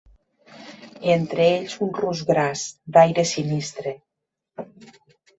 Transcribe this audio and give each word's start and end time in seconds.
Entre 1.15 1.43
ells 1.57 1.75
un 1.87 1.91
rus 1.97 2.23
gras, 2.29 2.63
d'aire 2.95 3.25
sinistre 3.33 3.93